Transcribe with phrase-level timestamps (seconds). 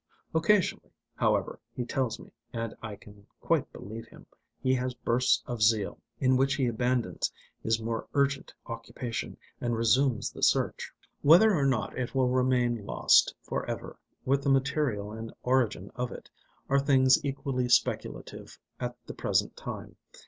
[0.33, 4.25] Occasionally, however, he tells me, and I can quite believe him,
[4.59, 7.31] he has bursts of zeal, in which he abandons
[7.61, 10.91] his more urgent occupation and resumes the search.
[11.21, 13.95] Whether or not it will remain lost for ever,
[14.25, 16.31] with the material and origin of it,
[16.67, 19.97] are things equally speculative at the present time.